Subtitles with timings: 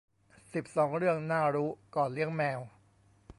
[0.53, 2.59] สิบสอง เรื่องน่ารู้ก่อนเลี้ยงแมว